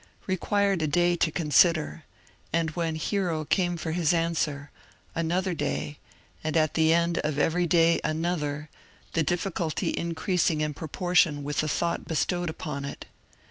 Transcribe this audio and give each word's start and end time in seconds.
"required 0.25 0.81
a 0.81 0.87
day 0.87 1.15
to 1.15 1.31
consider; 1.31 2.05
and 2.51 2.71
when 2.71 2.95
Hiero 2.95 3.45
came 3.45 3.77
for 3.77 3.91
his 3.91 4.15
answer, 4.15 4.71
another 5.13 5.53
day, 5.53 5.99
and 6.43 6.57
at 6.57 6.73
the 6.73 6.91
end 6.91 7.19
of 7.19 7.37
every 7.37 7.67
day 7.67 8.01
another, 8.03 8.67
the 9.13 9.21
difficulty 9.21 9.95
increasing 9.95 10.59
in 10.59 10.73
proportion 10.73 11.43
with 11.43 11.59
the 11.59 11.67
thought 11.67 12.07
bestowed 12.07 12.49
upon 12.49 12.83
it. 12.83 13.05